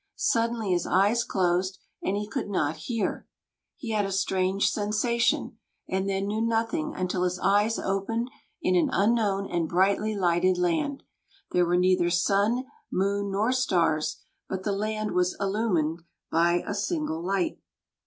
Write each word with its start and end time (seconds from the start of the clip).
Suddenly 0.15 0.71
his 0.71 0.87
eyes 0.87 1.23
closed, 1.23 1.77
and 2.01 2.17
he 2.17 2.27
could 2.27 2.49
not 2.49 2.75
hear. 2.87 3.27
He 3.77 3.91
had 3.91 4.03
a 4.03 4.11
strange 4.11 4.71
sensation, 4.71 5.59
and 5.87 6.09
then 6.09 6.25
knew 6.25 6.41
nothing 6.41 6.95
until 6.95 7.21
his 7.21 7.37
eyes 7.37 7.77
opened 7.77 8.31
in 8.63 8.75
an 8.75 8.89
unknown 8.91 9.45
and 9.47 9.69
brightly 9.69 10.15
lighted 10.15 10.57
land. 10.57 11.03
There 11.51 11.67
were 11.67 11.77
neither 11.77 12.09
sun, 12.09 12.65
moon, 12.91 13.29
nor 13.29 13.51
stars; 13.51 14.23
but 14.49 14.63
the 14.63 14.71
land 14.71 15.11
was 15.11 15.37
illumined 15.39 16.01
by 16.31 16.63
a 16.65 16.73
singular 16.73 17.21
light. 17.21 17.59